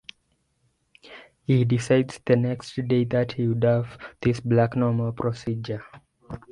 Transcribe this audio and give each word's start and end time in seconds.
He 1.43 1.63
decides 1.63 2.19
the 2.25 2.35
next 2.35 2.73
day 2.87 3.03
that 3.03 3.33
he 3.33 3.47
would 3.47 3.61
have 3.61 3.99
this 4.19 4.39
Black-No-More 4.39 5.11
procedure. 5.11 5.83